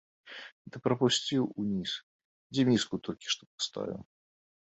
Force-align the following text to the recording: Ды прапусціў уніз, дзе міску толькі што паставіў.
Ды 0.75 0.79
прапусціў 0.85 1.43
уніз, 1.65 1.91
дзе 2.55 2.61
міску 2.71 2.95
толькі 3.09 3.27
што 3.35 3.43
паставіў. 3.53 4.01